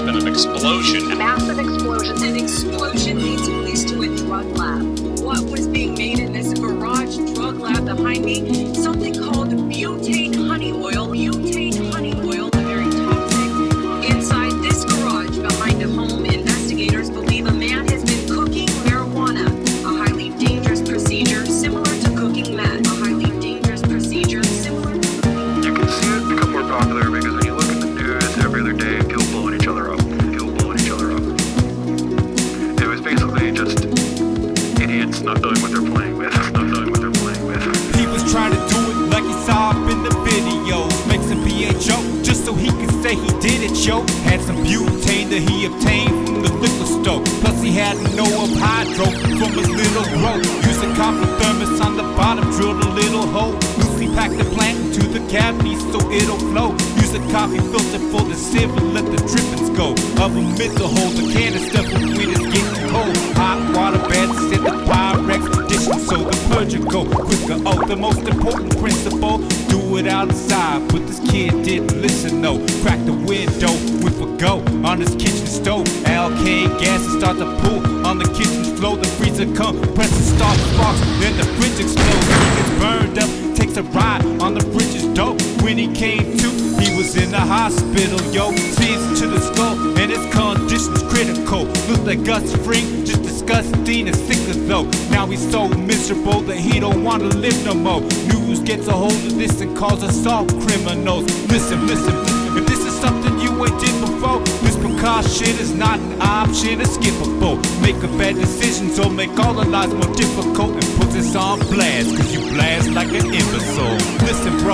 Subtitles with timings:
[0.00, 1.12] there's been an explosion.
[1.12, 2.22] A massive explosion.
[2.22, 4.98] An explosion leads police to a drug lab.
[5.20, 8.74] What was being made in this garage drug lab behind me?
[8.74, 10.19] Something called butane
[35.30, 37.94] not knowing what they're playing with, not knowing what they're playing with.
[37.94, 40.90] He was trying to do it like he saw up in the videos.
[41.06, 44.02] Make some BHO just so he could say he did it, yo.
[44.26, 47.22] Had some butane that he obtained from the liquor store.
[47.42, 49.06] Plus he had no of hydro
[49.38, 50.34] from his little grow.
[50.66, 53.54] Used a copper thermos on the bottom, drilled a little hole.
[53.78, 56.72] Loosely packed the plant into the cavity so it'll flow.
[56.98, 59.92] Use a coffee filter for the sieve let the drippings go.
[60.18, 60.42] Of a
[60.74, 62.09] to hold the canister
[66.90, 67.58] go quicker.
[67.64, 70.86] Oh, the most important principle, do it outside.
[70.88, 72.58] But this kid didn't listen, no.
[72.82, 75.86] Crack the window with a go on his kitchen stove.
[76.04, 78.96] Alkane gas and start to pool on the kitchen floor.
[78.96, 82.26] The freezer come, press the start sparks, then the fridge explodes.
[82.26, 85.40] He gets burned up, takes a ride on the fridge's dope.
[85.62, 86.48] When he came to,
[86.80, 88.52] he was in the hospital, yo.
[88.52, 91.64] Seized to the skull, and his condition's critical.
[91.88, 94.84] Looked like Gus Fring, just disgusting and sicker though.
[95.10, 98.00] Now he's so miserable that he don't wanna live no more.
[98.00, 101.24] News gets a hold of this and calls us all criminals.
[101.50, 102.14] Listen, listen,
[102.56, 106.96] if this is something you ain't did before, this precaution is not an option, it's
[106.96, 107.56] skippable.
[107.82, 111.58] Make a bad decision, so make all the lives more difficult and put this on
[111.74, 113.98] blast, cause you blast like an imbecile.
[114.26, 114.69] Listen, bro,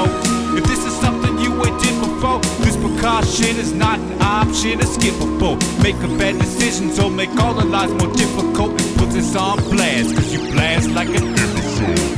[3.46, 5.56] precaution is not an option, it's skippable.
[5.82, 9.58] Make a bad decision, so make all the lives more difficult and put this on
[9.70, 12.16] blast, cause you blast like an imbecile.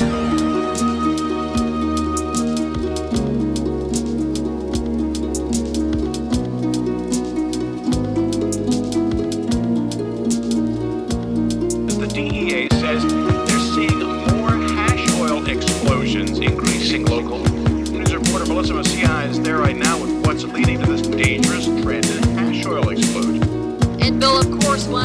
[11.98, 17.38] The DEA says they're seeing more hash oil explosions increasing local.
[17.38, 20.87] News reporter Melissa Messiah is there right now with what's leading to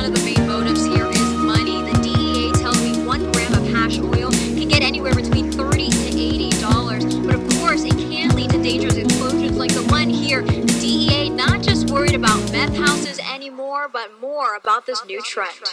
[0.04, 1.82] one of the main motives here is money.
[1.90, 6.08] The DEA tells me one gram of hash oil can get anywhere between thirty to
[6.08, 7.06] eighty dollars.
[7.20, 10.42] But of course, it can lead to dangerous explosions like the one here.
[10.42, 15.72] The DEA not just worried about meth houses anymore, but more about this new trend.